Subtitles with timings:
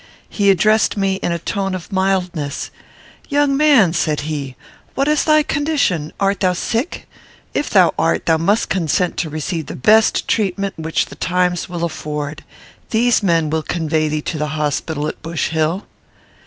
[0.29, 2.71] He addressed me in a tone of mildness:
[3.29, 4.55] "Young man," said he,
[4.95, 6.11] "what is thy condition?
[6.19, 7.07] Art thou sick?
[7.53, 11.83] If thou art, thou must consent to receive the best treatment which the times will
[11.83, 12.43] afford.
[12.89, 15.85] These men will convey thee to the hospital at Bush Hill."